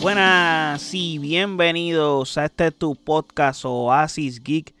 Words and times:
Buenas 0.00 0.94
y 0.94 1.18
bienvenidos 1.18 2.38
a 2.38 2.46
este 2.46 2.70
tu 2.70 2.96
podcast 2.96 3.66
Oasis 3.66 4.42
Geek. 4.42 4.74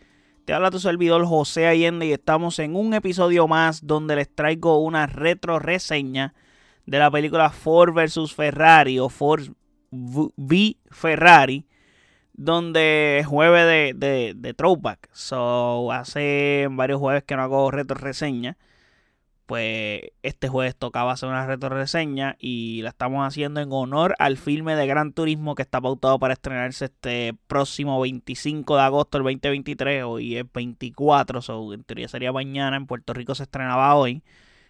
Te 0.46 0.54
habla 0.54 0.70
tu 0.70 0.80
servidor 0.80 1.26
José 1.26 1.66
Allende 1.66 2.06
y 2.06 2.12
estamos 2.12 2.58
en 2.58 2.74
un 2.74 2.94
episodio 2.94 3.46
más 3.46 3.86
donde 3.86 4.16
les 4.16 4.34
traigo 4.34 4.78
una 4.78 5.06
retro 5.06 5.58
reseña 5.58 6.32
de 6.86 6.98
la 6.98 7.10
película 7.10 7.50
Ford 7.50 7.92
vs 7.92 8.32
Ferrari 8.34 8.98
o 8.98 9.10
Ford 9.10 9.48
v 9.90 10.78
Ferrari 10.90 11.66
donde 12.32 13.22
jueves 13.28 13.66
de, 13.66 13.92
de, 13.94 14.32
de, 14.34 14.54
throwback. 14.54 15.10
So, 15.12 15.92
hace 15.92 16.66
varios 16.70 16.98
jueves 16.98 17.24
que 17.24 17.36
no 17.36 17.42
hago 17.42 17.70
retro 17.70 17.98
reseña 17.98 18.56
pues 19.50 20.02
este 20.22 20.48
jueves 20.48 20.76
tocaba 20.76 21.10
hacer 21.10 21.28
una 21.28 21.44
retroreseña 21.44 22.36
y 22.38 22.82
la 22.82 22.90
estamos 22.90 23.26
haciendo 23.26 23.60
en 23.60 23.72
honor 23.72 24.14
al 24.20 24.36
filme 24.36 24.76
de 24.76 24.86
Gran 24.86 25.12
Turismo 25.12 25.56
que 25.56 25.62
está 25.62 25.80
pautado 25.80 26.20
para 26.20 26.34
estrenarse 26.34 26.84
este 26.84 27.34
próximo 27.48 28.00
25 28.00 28.76
de 28.76 28.82
agosto 28.82 29.18
del 29.18 29.24
2023. 29.24 30.04
Hoy 30.04 30.36
es 30.36 30.44
24, 30.52 31.42
so 31.42 31.74
en 31.74 31.82
teoría 31.82 32.06
sería 32.06 32.30
mañana. 32.30 32.76
En 32.76 32.86
Puerto 32.86 33.12
Rico 33.12 33.34
se 33.34 33.42
estrenaba 33.42 33.92
hoy. 33.96 34.22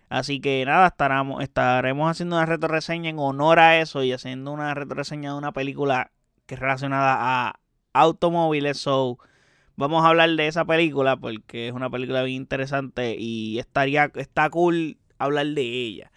Así 0.08 0.40
que 0.40 0.64
nada, 0.64 0.86
estaremos, 0.86 1.42
estaremos 1.42 2.10
haciendo 2.10 2.36
una 2.36 2.46
retroreseña 2.46 3.10
en 3.10 3.18
honor 3.18 3.58
a 3.58 3.78
eso 3.80 4.02
y 4.02 4.14
haciendo 4.14 4.50
una 4.50 4.72
retroreseña 4.72 5.32
de 5.32 5.36
una 5.36 5.52
película 5.52 6.10
que 6.46 6.54
es 6.54 6.60
relacionada 6.60 7.16
a 7.18 7.60
automóviles. 7.92 8.78
So, 8.78 9.18
vamos 9.80 10.04
a 10.04 10.08
hablar 10.08 10.30
de 10.30 10.46
esa 10.46 10.64
película 10.64 11.16
porque 11.16 11.68
es 11.68 11.72
una 11.72 11.90
película 11.90 12.22
bien 12.22 12.36
interesante 12.36 13.16
y 13.18 13.58
estaría 13.58 14.12
está 14.14 14.48
cool 14.50 14.98
hablar 15.18 15.46
de 15.46 15.62
ella. 15.62 16.12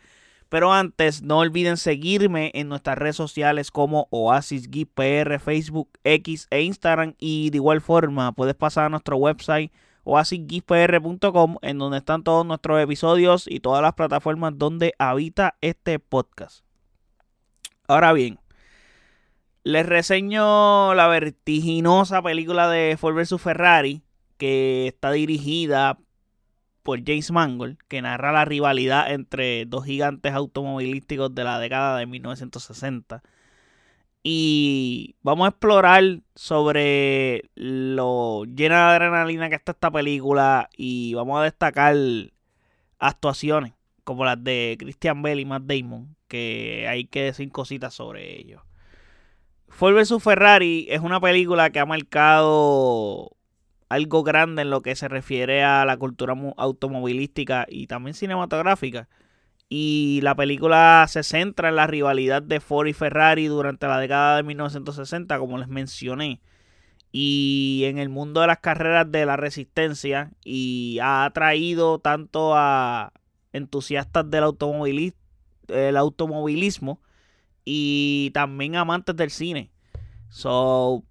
Pero 0.50 0.72
antes, 0.72 1.24
no 1.24 1.40
olviden 1.40 1.78
seguirme 1.78 2.52
en 2.54 2.70
nuestras 2.70 2.98
redes 2.98 3.16
sociales 3.16 3.72
como 3.72 4.08
Oasis 4.12 4.70
PR, 4.94 5.40
Facebook, 5.40 5.90
X 6.04 6.48
e 6.52 6.62
Instagram. 6.62 7.16
Y 7.18 7.50
de 7.50 7.58
igual 7.58 7.82
forma, 7.82 8.34
puedes 8.34 8.54
pasar 8.54 8.86
a 8.86 8.90
nuestro 8.90 9.18
website 9.18 9.72
oasisgeekpr.com 10.04 11.56
en 11.62 11.78
donde 11.80 11.98
están 11.98 12.24
todos 12.24 12.46
nuestros 12.46 12.80
episodios 12.84 13.46
y 13.48 13.62
todas 13.62 13.82
las 13.82 13.94
plataformas 13.94 14.54
donde 14.56 14.94
habita 15.00 15.56
este 15.62 15.98
podcast. 15.98 16.64
Ahora 17.88 18.14
bien, 18.14 18.38
les 19.64 19.86
reseño 19.86 20.94
la 20.94 21.08
vertiginosa 21.08 22.22
película 22.22 22.70
de 22.70 22.98
Ford 22.98 23.16
vs 23.16 23.42
Ferrari, 23.42 24.04
que 24.38 24.88
está 24.88 25.12
dirigida 25.12 25.98
por 26.84 27.04
James 27.06 27.32
Mangold, 27.32 27.78
que 27.88 28.02
narra 28.02 28.34
la 28.34 28.46
rivalidad 28.46 29.12
entre 29.12 29.66
dos 29.66 29.86
gigantes 29.86 30.34
automovilísticos 30.34 31.34
de 31.34 31.44
la 31.46 31.60
década 31.60 31.98
de 31.98 32.06
1960. 32.06 33.24
Y 34.22 35.16
vamos 35.22 35.46
a 35.46 35.50
explorar 35.50 36.04
sobre 36.36 37.50
lo 37.56 38.46
llena 38.46 38.90
de 38.90 38.96
adrenalina 38.96 39.50
que 39.50 39.56
está 39.56 39.74
esta 39.74 39.92
película 39.92 40.70
y 40.78 41.14
vamos 41.14 41.40
a 41.40 41.44
destacar 41.44 41.96
actuaciones 43.00 43.74
como 44.04 44.26
las 44.26 44.42
de 44.44 44.76
Christian 44.80 45.22
Bale 45.22 45.42
y 45.42 45.46
Matt 45.46 45.64
Damon, 45.64 46.16
que 46.28 46.88
hay 46.90 47.06
que 47.06 47.24
decir 47.24 47.50
cositas 47.52 47.94
sobre 47.94 48.40
ellos. 48.40 48.62
Ford 49.74 49.96
vs 49.96 50.22
Ferrari 50.22 50.86
es 50.90 51.02
una 51.02 51.20
película 51.20 51.72
que 51.72 51.80
ha 51.80 51.86
marcado 51.86 53.32
algo 53.90 54.24
grande 54.24 54.62
en 54.62 54.70
lo 54.70 54.82
que 54.82 54.96
se 54.96 55.08
refiere 55.08 55.64
a 55.64 55.84
la 55.84 55.98
cultura 55.98 56.36
automovilística 56.58 57.66
y 57.68 57.88
también 57.88 58.14
cinematográfica. 58.14 59.10
Y 59.70 60.20
la 60.22 60.36
película 60.36 61.06
se 61.10 61.24
centra 61.24 61.70
en 61.70 61.76
la 61.76 61.88
rivalidad 61.88 62.44
de 62.44 62.60
Ford 62.60 62.88
y 62.88 62.94
Ferrari 62.94 63.48
durante 63.48 63.88
la 63.88 63.98
década 63.98 64.38
de 64.38 64.44
1960, 64.44 65.40
como 65.40 65.58
les 65.58 65.68
mencioné. 65.68 66.40
Y 67.12 67.84
en 67.86 67.98
el 67.98 68.10
mundo 68.10 68.42
de 68.42 68.48
las 68.48 68.60
carreras 68.60 69.12
de 69.12 69.26
la 69.26 69.38
resistencia 69.38 70.32
y 70.44 71.00
ha 71.02 71.26
atraído 71.26 71.98
tanto 71.98 72.56
a 72.56 73.12
entusiastas 73.52 74.30
del 74.30 74.44
automovilismo 74.44 77.00
y 77.66 78.32
también 78.34 78.76
amantes 78.76 79.16
del 79.16 79.32
cine. 79.32 79.72
So, 80.30 81.04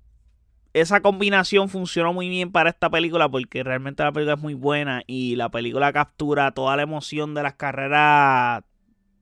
esa 0.72 1.00
combinación 1.00 1.68
funcionó 1.68 2.12
muy 2.12 2.28
bien 2.28 2.50
para 2.50 2.70
esta 2.70 2.90
película 2.90 3.28
porque 3.28 3.62
realmente 3.62 4.02
la 4.02 4.12
película 4.12 4.34
es 4.34 4.40
muy 4.40 4.54
buena 4.54 5.02
y 5.06 5.36
la 5.36 5.50
película 5.50 5.92
captura 5.92 6.52
toda 6.52 6.76
la 6.76 6.82
emoción 6.82 7.34
de 7.34 7.42
las 7.42 7.54
carreras 7.54 8.64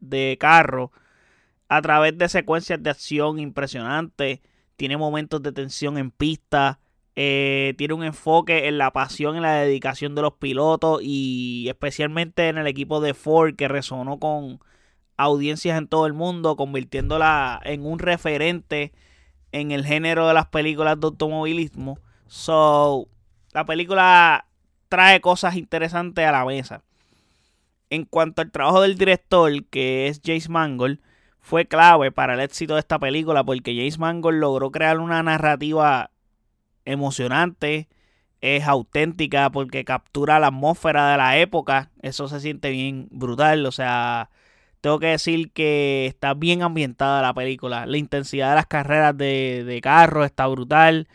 de 0.00 0.36
carro 0.40 0.92
a 1.68 1.82
través 1.82 2.16
de 2.16 2.28
secuencias 2.28 2.82
de 2.82 2.90
acción 2.90 3.38
impresionantes. 3.38 4.40
Tiene 4.76 4.96
momentos 4.96 5.42
de 5.42 5.52
tensión 5.52 5.98
en 5.98 6.10
pista. 6.10 6.80
Eh, 7.16 7.74
tiene 7.76 7.94
un 7.94 8.04
enfoque 8.04 8.68
en 8.68 8.78
la 8.78 8.92
pasión 8.92 9.36
y 9.36 9.40
la 9.40 9.54
dedicación 9.54 10.14
de 10.14 10.22
los 10.22 10.34
pilotos 10.34 11.00
y 11.02 11.66
especialmente 11.68 12.48
en 12.48 12.58
el 12.58 12.66
equipo 12.66 13.00
de 13.00 13.14
Ford 13.14 13.56
que 13.56 13.68
resonó 13.68 14.18
con 14.18 14.60
audiencias 15.20 15.76
en 15.76 15.86
todo 15.86 16.06
el 16.06 16.12
mundo, 16.12 16.56
convirtiéndola 16.56 17.60
en 17.64 17.84
un 17.84 17.98
referente 17.98 18.92
en 19.52 19.70
el 19.70 19.84
género 19.84 20.26
de 20.26 20.34
las 20.34 20.46
películas 20.46 20.98
de 20.98 21.06
automovilismo. 21.06 21.98
So, 22.26 23.08
la 23.52 23.64
película 23.66 24.46
trae 24.88 25.20
cosas 25.20 25.56
interesantes 25.56 26.26
a 26.26 26.32
la 26.32 26.44
mesa. 26.44 26.82
En 27.90 28.04
cuanto 28.04 28.40
al 28.42 28.50
trabajo 28.50 28.80
del 28.80 28.96
director, 28.96 29.52
que 29.66 30.06
es 30.08 30.20
James 30.24 30.48
Mangold, 30.48 31.00
fue 31.40 31.66
clave 31.66 32.12
para 32.12 32.34
el 32.34 32.40
éxito 32.40 32.74
de 32.74 32.80
esta 32.80 32.98
película 32.98 33.44
porque 33.44 33.74
James 33.74 33.98
Mangold 33.98 34.38
logró 34.38 34.70
crear 34.70 35.00
una 35.00 35.22
narrativa 35.22 36.10
emocionante, 36.84 37.88
es 38.40 38.66
auténtica 38.66 39.50
porque 39.50 39.84
captura 39.84 40.38
la 40.38 40.48
atmósfera 40.48 41.10
de 41.10 41.16
la 41.16 41.38
época, 41.38 41.90
eso 42.02 42.28
se 42.28 42.40
siente 42.40 42.70
bien 42.70 43.08
brutal, 43.10 43.66
o 43.66 43.72
sea, 43.72 44.30
tengo 44.80 44.98
que 44.98 45.08
decir 45.08 45.52
que 45.52 46.06
está 46.06 46.34
bien 46.34 46.62
ambientada 46.62 47.22
la 47.22 47.34
película. 47.34 47.86
La 47.86 47.98
intensidad 47.98 48.50
de 48.50 48.54
las 48.56 48.66
carreras 48.66 49.16
de, 49.16 49.64
de 49.64 49.80
carro 49.80 50.24
está 50.24 50.46
brutal. 50.46 51.08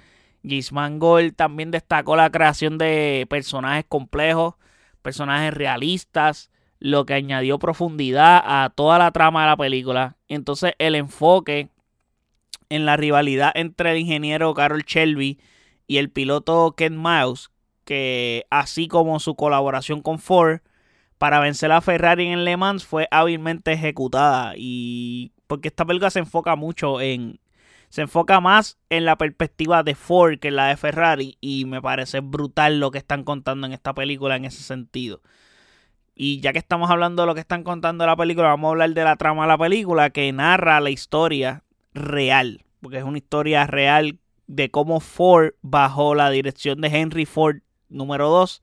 Gisman 0.43 0.99
Gold 0.99 1.35
también 1.35 1.71
destacó 1.71 2.15
la 2.15 2.29
creación 2.29 2.77
de 2.77 3.25
personajes 3.29 3.85
complejos, 3.87 4.55
personajes 5.01 5.53
realistas, 5.53 6.51
lo 6.79 7.05
que 7.05 7.15
añadió 7.15 7.57
profundidad 7.57 8.43
a 8.45 8.69
toda 8.69 8.99
la 8.99 9.11
trama 9.11 9.41
de 9.41 9.47
la 9.47 9.57
película. 9.57 10.17
Entonces 10.27 10.73
el 10.77 10.95
enfoque 10.95 11.69
en 12.69 12.85
la 12.85 12.97
rivalidad 12.97 13.51
entre 13.55 13.91
el 13.91 13.97
ingeniero 13.97 14.53
Carol 14.53 14.83
Shelby 14.83 15.39
y 15.87 15.97
el 15.97 16.09
piloto 16.09 16.73
Ken 16.75 17.01
Miles, 17.01 17.51
que 17.83 18.45
así 18.49 18.87
como 18.87 19.19
su 19.19 19.35
colaboración 19.35 20.01
con 20.01 20.19
Ford, 20.19 20.59
para 21.17 21.39
vencer 21.39 21.71
a 21.71 21.81
Ferrari 21.81 22.27
en 22.27 22.45
Le 22.45 22.57
Mans 22.57 22.85
fue 22.85 23.07
hábilmente 23.11 23.71
ejecutada 23.73 24.53
y 24.57 25.31
porque 25.47 25.69
esta 25.69 25.85
película 25.85 26.09
se 26.09 26.19
enfoca 26.19 26.55
mucho 26.55 27.01
en 27.01 27.39
se 27.89 28.01
enfoca 28.01 28.41
más 28.41 28.77
en 28.89 29.05
la 29.05 29.17
perspectiva 29.17 29.83
de 29.83 29.95
Ford 29.95 30.39
que 30.39 30.49
en 30.49 30.57
la 30.57 30.67
de 30.67 30.77
Ferrari 30.77 31.37
y 31.39 31.65
me 31.65 31.81
parece 31.81 32.19
brutal 32.19 32.79
lo 32.79 32.91
que 32.91 32.97
están 32.97 33.23
contando 33.23 33.67
en 33.67 33.73
esta 33.73 33.93
película 33.93 34.35
en 34.35 34.45
ese 34.45 34.63
sentido. 34.63 35.21
Y 36.13 36.39
ya 36.41 36.51
que 36.51 36.59
estamos 36.59 36.89
hablando 36.89 37.23
de 37.23 37.27
lo 37.27 37.35
que 37.35 37.41
están 37.41 37.63
contando 37.63 38.03
en 38.03 38.09
la 38.09 38.15
película, 38.15 38.47
vamos 38.47 38.67
a 38.67 38.71
hablar 38.71 38.93
de 38.93 39.03
la 39.03 39.15
trama 39.15 39.43
de 39.43 39.47
la 39.49 39.57
película 39.57 40.09
que 40.09 40.31
narra 40.33 40.79
la 40.79 40.89
historia 40.89 41.63
real, 41.93 42.65
porque 42.81 42.97
es 42.97 43.03
una 43.03 43.17
historia 43.17 43.67
real 43.67 44.19
de 44.47 44.71
cómo 44.71 44.99
Ford 44.99 45.53
bajo 45.61 46.15
la 46.15 46.29
dirección 46.29 46.81
de 46.81 46.87
Henry 46.87 47.25
Ford 47.25 47.57
número 47.89 48.29
2 48.29 48.61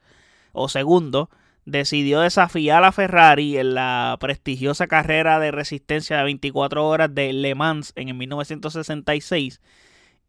o 0.53 0.69
segundo 0.69 1.31
decidió 1.65 2.21
desafiar 2.21 2.85
a 2.85 2.93
Ferrari 2.93 3.59
en 3.59 3.75
la 3.75 4.17
prestigiosa 4.21 4.87
carrera 4.87 5.39
de 5.39 5.51
resistencia 5.51 6.19
de 6.19 6.25
24 6.25 6.87
horas 6.87 7.15
de 7.15 7.33
Le 7.33 7.55
Mans 7.55 7.93
en 7.97 8.17
1966. 8.17 9.61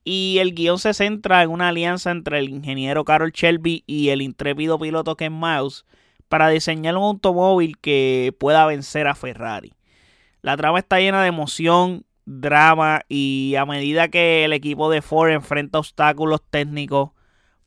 Y 0.06 0.38
el 0.39 0.53
guion 0.53 0.80
se 0.80 0.94
centra 0.94 1.44
en 1.44 1.50
una 1.50 1.69
alianza 1.69 2.12
entre 2.12 2.39
el 2.39 2.50
ingeniero 2.50 3.06
Carol 3.06 3.31
Shelby 3.31 3.83
y 3.88 4.09
el 4.09 4.21
intrépido 4.21 4.77
piloto 4.77 5.15
Ken 5.15 5.39
Miles 5.39 5.85
para 6.27 6.50
diseñar 6.50 6.97
un 6.97 7.03
automóvil 7.03 7.77
que 7.77 8.35
pueda 8.39 8.65
vencer 8.65 9.07
a 9.07 9.15
Ferrari. 9.15 9.74
La 10.41 10.57
trama 10.57 10.80
está 10.80 11.00
llena 11.00 11.21
de 11.21 11.30
emoción, 11.30 12.06
drama 12.25 13.03
y 13.07 13.56
a 13.56 13.65
medida 13.65 14.09
que 14.09 14.44
el 14.44 14.53
equipo 14.53 14.89
de 14.89 15.01
Ford 15.01 15.31
enfrenta 15.31 15.80
obstáculos 15.80 16.41
técnicos, 16.50 17.12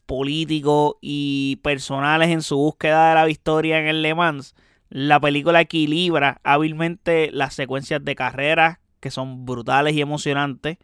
políticos 0.07 0.95
y 1.01 1.57
personales 1.63 2.31
en 2.31 2.43
su 2.43 2.57
búsqueda 2.57 3.11
de 3.11 3.15
la 3.17 3.25
victoria 3.25 3.79
en 3.79 3.87
el 3.87 4.03
Le 4.03 4.15
Mans, 4.15 4.55
la 4.89 5.21
película 5.21 5.61
equilibra 5.61 6.41
hábilmente 6.45 7.31
las 7.33 7.55
secuencias 7.55 8.05
de 8.05 8.15
carreras 8.15 8.79
que 9.01 9.11
son 9.11 9.45
brutales 9.47 9.95
y 9.95 10.01
emocionantes, 10.01 10.79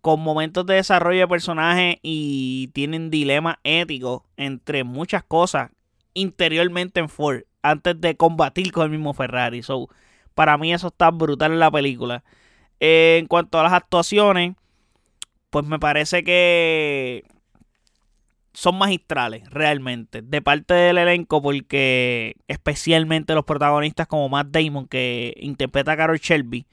con 0.00 0.20
momentos 0.20 0.64
de 0.66 0.74
desarrollo 0.74 1.20
de 1.20 1.28
personaje 1.28 1.98
y 2.02 2.68
tienen 2.68 3.10
dilemas 3.10 3.56
éticos 3.64 4.22
entre 4.36 4.84
muchas 4.84 5.24
cosas 5.24 5.70
interiormente 6.14 7.00
en 7.00 7.08
Ford 7.08 7.42
antes 7.62 8.00
de 8.00 8.16
combatir 8.16 8.72
con 8.72 8.84
el 8.84 8.90
mismo 8.90 9.12
Ferrari. 9.12 9.62
So, 9.62 9.88
para 10.34 10.56
mí 10.56 10.72
eso 10.72 10.88
está 10.88 11.10
brutal 11.10 11.52
en 11.52 11.58
la 11.58 11.70
película. 11.70 12.24
en 12.80 13.26
cuanto 13.26 13.58
a 13.58 13.64
las 13.64 13.72
actuaciones, 13.72 14.54
pues 15.50 15.66
me 15.66 15.78
parece 15.78 16.22
que 16.24 17.24
son 18.58 18.76
magistrales 18.76 19.48
realmente 19.50 20.20
de 20.20 20.42
parte 20.42 20.74
del 20.74 20.98
elenco 20.98 21.40
porque 21.40 22.34
especialmente 22.48 23.32
los 23.36 23.44
protagonistas 23.44 24.08
como 24.08 24.28
Matt 24.28 24.48
Damon 24.48 24.88
que 24.88 25.32
interpreta 25.36 25.92
a 25.92 25.96
Carol 25.96 26.18
Shelby 26.18 26.66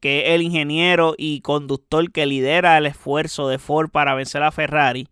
que 0.00 0.26
es 0.26 0.34
el 0.34 0.42
ingeniero 0.42 1.14
y 1.16 1.40
conductor 1.42 2.10
que 2.10 2.26
lidera 2.26 2.76
el 2.76 2.86
esfuerzo 2.86 3.48
de 3.48 3.60
Ford 3.60 3.90
para 3.90 4.16
vencer 4.16 4.42
a 4.42 4.50
Ferrari 4.50 5.06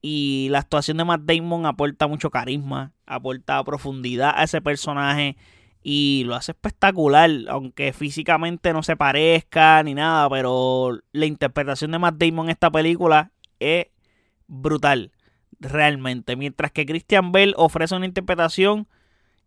y 0.00 0.48
la 0.52 0.60
actuación 0.60 0.96
de 0.96 1.04
Matt 1.04 1.20
Damon 1.24 1.66
aporta 1.66 2.06
mucho 2.06 2.30
carisma, 2.30 2.94
aporta 3.04 3.62
profundidad 3.62 4.32
a 4.34 4.44
ese 4.44 4.62
personaje 4.62 5.36
y 5.82 6.22
lo 6.24 6.34
hace 6.34 6.52
espectacular, 6.52 7.28
aunque 7.48 7.92
físicamente 7.92 8.72
no 8.72 8.82
se 8.82 8.96
parezca 8.96 9.82
ni 9.82 9.92
nada, 9.92 10.30
pero 10.30 10.98
la 11.12 11.26
interpretación 11.26 11.90
de 11.90 11.98
Matt 11.98 12.14
Damon 12.16 12.46
en 12.46 12.52
esta 12.52 12.70
película 12.70 13.32
es 13.58 13.88
brutal, 14.50 15.12
realmente. 15.58 16.36
Mientras 16.36 16.72
que 16.72 16.84
Christian 16.84 17.32
Bell 17.32 17.54
ofrece 17.56 17.94
una 17.94 18.06
interpretación 18.06 18.86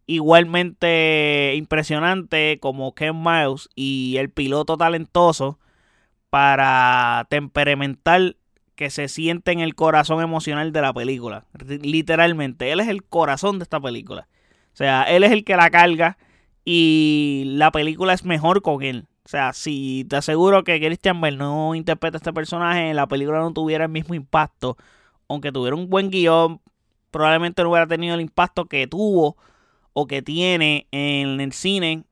igualmente 0.06 1.54
impresionante 1.56 2.58
como 2.60 2.94
Ken 2.96 3.22
Miles 3.22 3.70
y 3.76 4.18
el 4.18 4.30
piloto 4.30 4.78
talentoso 4.78 5.60
para 6.30 7.28
temperamental 7.30 8.38
que 8.76 8.90
se 8.90 9.08
siente 9.08 9.52
en 9.52 9.60
el 9.60 9.76
corazón 9.76 10.22
emocional 10.22 10.72
de 10.72 10.82
la 10.82 10.94
película. 10.94 11.46
Literalmente, 11.82 12.72
él 12.72 12.80
es 12.80 12.88
el 12.88 13.04
corazón 13.04 13.60
de 13.60 13.64
esta 13.64 13.80
película. 13.80 14.28
O 14.74 14.76
sea, 14.76 15.04
él 15.04 15.24
es 15.24 15.32
el 15.32 15.44
que 15.44 15.56
la 15.56 15.70
carga 15.70 16.18
y 16.66 17.44
la 17.46 17.72
película 17.72 18.14
es 18.14 18.26
mejor 18.26 18.62
con 18.62 18.82
él. 18.82 19.06
O 19.26 19.30
sea, 19.30 19.54
si 19.54 20.06
te 20.10 20.18
aseguro 20.18 20.64
que 20.64 20.80
Christian 20.80 21.22
Bell 21.22 21.38
no 21.38 21.76
interpreta 21.76 22.18
a 22.18 22.20
este 22.20 22.34
personaje, 22.34 22.94
la 22.94 23.08
película 23.08 23.40
no 23.40 23.54
tuviera 23.54 23.86
el 23.86 23.92
mismo 23.92 24.16
impacto. 24.16 24.78
Aunque 25.30 25.52
tuviera 25.52 25.76
un 25.76 25.90
buen 25.90 26.10
guion, 26.10 26.62
probablemente 27.10 27.64
no 27.64 27.70
hubiera 27.70 27.88
tenido 27.88 28.16
el 28.16 28.22
impacto 28.22 28.66
que 28.66 28.86
tuvo 28.88 29.38
o 29.94 30.08
que 30.08 30.22
tiene 30.22 30.88
en 30.92 31.40
el 31.40 31.54
cine 31.54 32.04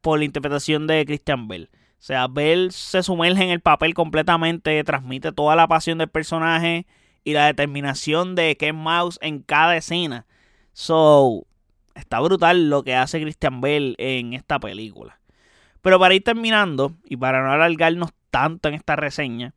por 0.00 0.18
la 0.18 0.24
interpretación 0.24 0.86
de 0.86 1.04
Christian 1.06 1.46
Bell. 1.46 1.70
O 1.72 2.02
sea, 2.06 2.26
Bell 2.26 2.72
se 2.72 3.02
sumerge 3.02 3.44
en 3.44 3.50
el 3.50 3.60
papel 3.60 3.94
completamente, 3.94 4.82
transmite 4.84 5.32
toda 5.32 5.56
la 5.56 5.68
pasión 5.68 5.98
del 5.98 6.08
personaje 6.08 6.86
y 7.24 7.32
la 7.32 7.46
determinación 7.46 8.34
de 8.34 8.56
Ken 8.56 8.76
Mouse 8.76 9.18
en 9.22 9.40
cada 9.40 9.76
escena. 9.76 10.26
So, 10.72 11.46
está 11.94 12.20
brutal 12.20 12.70
lo 12.70 12.82
que 12.82 12.94
hace 12.94 13.20
Christian 13.20 13.60
Bell 13.60 13.94
en 13.98 14.34
esta 14.34 14.58
película. 14.60 15.18
Pero 15.86 16.00
para 16.00 16.14
ir 16.14 16.24
terminando 16.24 16.96
y 17.04 17.16
para 17.16 17.44
no 17.44 17.52
alargarnos 17.52 18.10
tanto 18.32 18.68
en 18.68 18.74
esta 18.74 18.96
reseña, 18.96 19.54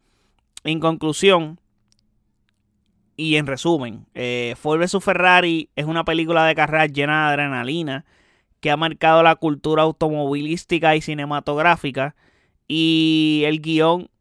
en 0.64 0.80
conclusión 0.80 1.60
y 3.18 3.38
en 3.38 3.48
resumen, 3.48 4.06
eh, 4.14 4.54
Ford 4.56 4.80
vs 4.80 5.04
Ferrari 5.04 5.72
es 5.76 5.86
una 5.86 6.06
película 6.06 6.46
de 6.46 6.54
carrera 6.54 6.86
llena 6.86 7.26
de 7.26 7.34
adrenalina 7.34 8.06
que 8.60 8.70
ha 8.70 8.78
marcado 8.78 9.24
la 9.24 9.38
cultura 9.38 9.82
automovilística 9.82 10.96
y 10.96 11.02
cinematográfica 11.02 12.16
y 12.68 13.42
el 13.48 13.60
guion 13.60 14.12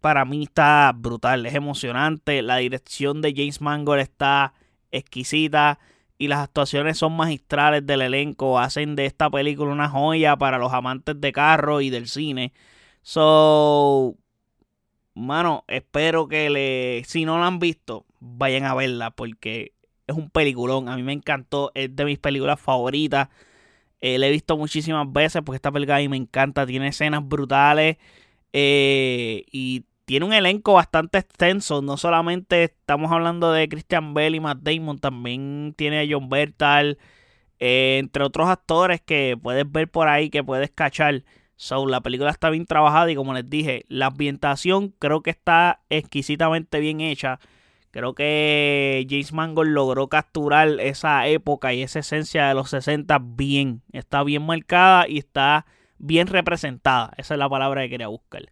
para 0.00 0.24
mí 0.24 0.42
está 0.42 0.92
brutal, 0.96 1.46
es 1.46 1.54
emocionante, 1.54 2.42
la 2.42 2.56
dirección 2.56 3.22
de 3.22 3.32
James 3.36 3.60
Mangold 3.60 4.00
está 4.00 4.52
exquisita 4.90 5.78
y 6.18 6.28
las 6.28 6.40
actuaciones 6.40 6.98
son 6.98 7.14
magistrales 7.16 7.86
del 7.86 8.02
elenco, 8.02 8.58
hacen 8.58 8.96
de 8.96 9.06
esta 9.06 9.30
película 9.30 9.72
una 9.72 9.88
joya 9.88 10.36
para 10.36 10.58
los 10.58 10.72
amantes 10.72 11.20
de 11.20 11.32
carro 11.32 11.80
y 11.80 11.90
del 11.90 12.08
cine. 12.08 12.52
So, 13.02 14.16
mano, 15.14 15.64
espero 15.68 16.28
que 16.28 16.50
le, 16.50 17.04
si 17.06 17.24
no 17.24 17.38
la 17.38 17.46
han 17.46 17.58
visto, 17.58 18.06
vayan 18.20 18.64
a 18.64 18.74
verla 18.74 19.10
porque 19.10 19.72
es 20.06 20.16
un 20.16 20.30
peliculón. 20.30 20.88
A 20.88 20.96
mí 20.96 21.02
me 21.02 21.12
encantó, 21.12 21.72
es 21.74 21.94
de 21.94 22.04
mis 22.04 22.18
películas 22.18 22.60
favoritas. 22.60 23.28
Eh, 24.00 24.18
la 24.18 24.26
he 24.26 24.30
visto 24.30 24.56
muchísimas 24.56 25.10
veces 25.12 25.42
porque 25.44 25.56
esta 25.56 25.72
película 25.72 25.96
a 25.96 26.00
mí 26.00 26.08
me 26.08 26.16
encanta, 26.16 26.66
tiene 26.66 26.88
escenas 26.88 27.26
brutales 27.26 27.96
eh, 28.52 29.44
y 29.50 29.85
tiene 30.06 30.24
un 30.24 30.32
elenco 30.32 30.74
bastante 30.74 31.18
extenso. 31.18 31.82
No 31.82 31.96
solamente 31.98 32.64
estamos 32.64 33.12
hablando 33.12 33.52
de 33.52 33.68
Christian 33.68 34.14
Bell 34.14 34.36
y 34.36 34.40
Matt 34.40 34.60
Damon, 34.62 34.98
también 34.98 35.74
tiene 35.76 36.00
a 36.00 36.06
John 36.08 36.30
Bertal, 36.30 36.98
eh, 37.58 37.98
entre 38.00 38.24
otros 38.24 38.48
actores 38.48 39.00
que 39.02 39.36
puedes 39.40 39.70
ver 39.70 39.90
por 39.90 40.08
ahí, 40.08 40.30
que 40.30 40.44
puedes 40.44 40.70
cachar. 40.70 41.24
So, 41.56 41.86
la 41.86 42.00
película 42.02 42.30
está 42.30 42.50
bien 42.50 42.66
trabajada 42.66 43.10
y 43.10 43.16
como 43.16 43.34
les 43.34 43.48
dije, 43.50 43.84
la 43.88 44.06
ambientación 44.06 44.94
creo 44.98 45.22
que 45.22 45.30
está 45.30 45.80
exquisitamente 45.90 46.80
bien 46.80 47.00
hecha. 47.00 47.40
Creo 47.90 48.14
que 48.14 49.06
James 49.08 49.32
Mangold 49.32 49.70
logró 49.72 50.08
capturar 50.08 50.68
esa 50.80 51.26
época 51.28 51.72
y 51.72 51.82
esa 51.82 52.00
esencia 52.00 52.46
de 52.48 52.54
los 52.54 52.70
60 52.70 53.18
bien. 53.22 53.82
Está 53.92 54.22
bien 54.22 54.44
marcada 54.44 55.08
y 55.08 55.18
está 55.18 55.66
bien 55.98 56.26
representada. 56.26 57.12
Esa 57.16 57.34
es 57.34 57.38
la 57.38 57.48
palabra 57.48 57.82
que 57.82 57.90
quería 57.90 58.08
buscar. 58.08 58.42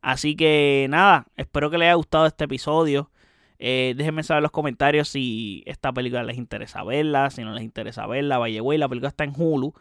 Así 0.00 0.36
que 0.36 0.86
nada, 0.90 1.26
espero 1.36 1.70
que 1.70 1.78
les 1.78 1.86
haya 1.86 1.94
gustado 1.94 2.26
este 2.26 2.44
episodio. 2.44 3.10
Eh, 3.58 3.94
déjenme 3.96 4.22
saber 4.22 4.38
en 4.38 4.42
los 4.44 4.52
comentarios 4.52 5.08
si 5.08 5.64
esta 5.66 5.92
película 5.92 6.22
les 6.22 6.38
interesa 6.38 6.84
verla, 6.84 7.30
si 7.30 7.42
no 7.42 7.52
les 7.52 7.64
interesa 7.64 8.06
verla. 8.06 8.38
Vaya, 8.38 8.60
güey, 8.60 8.78
la 8.78 8.88
película 8.88 9.08
está 9.08 9.24
en 9.24 9.32
Hulu. 9.36 9.74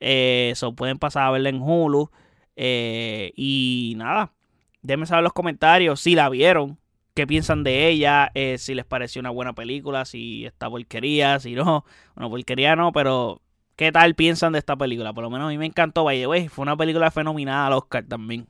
Eh, 0.00 0.54
pueden 0.76 0.98
pasar 0.98 1.24
a 1.24 1.30
verla 1.32 1.48
en 1.48 1.60
Hulu. 1.60 2.10
Eh, 2.56 3.32
y 3.36 3.94
nada, 3.96 4.32
déjenme 4.82 5.06
saber 5.06 5.20
en 5.20 5.24
los 5.24 5.32
comentarios 5.32 6.00
si 6.00 6.14
la 6.14 6.28
vieron, 6.28 6.78
qué 7.14 7.26
piensan 7.26 7.64
de 7.64 7.88
ella, 7.88 8.32
si 8.58 8.74
les 8.74 8.84
pareció 8.84 9.20
una 9.20 9.30
buena 9.30 9.54
película, 9.54 10.04
si 10.04 10.44
está 10.46 10.70
porquería, 10.70 11.38
si 11.40 11.54
no. 11.54 11.84
Bueno, 12.14 12.30
porquería 12.30 12.76
no, 12.76 12.92
pero 12.92 13.42
¿qué 13.76 13.92
tal 13.92 14.14
piensan 14.14 14.52
de 14.52 14.58
esta 14.60 14.76
película? 14.76 15.12
Por 15.12 15.24
lo 15.24 15.30
menos 15.30 15.46
a 15.46 15.50
mí 15.50 15.58
me 15.58 15.66
encantó, 15.66 16.04
vaya, 16.04 16.26
güey, 16.26 16.48
fue 16.48 16.62
una 16.64 16.76
película 16.76 17.10
fenomenal 17.10 17.66
al 17.68 17.78
Oscar 17.78 18.04
también 18.04 18.48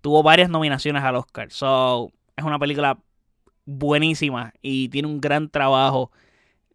tuvo 0.00 0.22
varias 0.22 0.48
nominaciones 0.48 1.02
al 1.02 1.16
Oscar. 1.16 1.50
So, 1.50 2.10
es 2.36 2.44
una 2.44 2.58
película 2.58 2.98
buenísima 3.66 4.52
y 4.62 4.88
tiene 4.88 5.08
un 5.08 5.20
gran 5.20 5.48
trabajo 5.48 6.10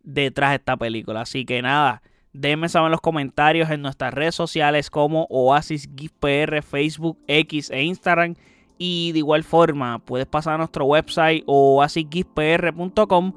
detrás 0.04 0.52
de 0.52 0.56
esta 0.58 0.78
película. 0.78 1.22
Así 1.22 1.46
que 1.46 1.62
nada, 1.62 2.02
déjenme 2.34 2.70
saber 2.70 2.88
en 2.88 2.92
los 2.92 3.02
comentarios 3.02 3.70
en 3.70 3.82
nuestras 3.82 4.14
redes 4.14 4.36
sociales 4.36 4.90
como 4.90 5.28
Oasis 5.30 5.90
PR, 6.20 6.62
Facebook, 6.62 7.18
X 7.28 7.70
e 7.72 7.84
Instagram. 7.84 8.36
Y 8.78 9.14
de 9.14 9.20
igual 9.20 9.44
forma, 9.44 10.00
puedes 10.00 10.28
pasar 10.28 10.56
a 10.56 10.58
nuestro 10.58 10.86
website 10.86 11.44
oasisgispr.com 11.46 13.34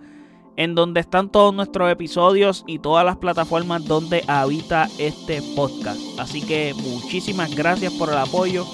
en 0.56 0.74
donde 0.74 0.98
están 0.98 1.30
todos 1.30 1.54
nuestros 1.54 1.92
episodios 1.92 2.64
y 2.66 2.80
todas 2.80 3.04
las 3.04 3.16
plataformas 3.18 3.84
donde 3.84 4.24
habita 4.26 4.88
este 4.98 5.40
podcast. 5.54 6.00
Así 6.18 6.42
que 6.42 6.74
muchísimas 6.74 7.54
gracias 7.54 7.92
por 7.92 8.08
el 8.08 8.18
apoyo 8.18 8.66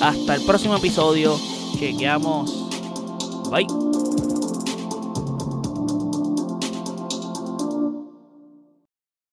hasta 0.00 0.34
el 0.34 0.42
próximo 0.42 0.76
episodio. 0.76 1.38
Chequeamos. 1.78 2.50
Bye. 3.50 3.93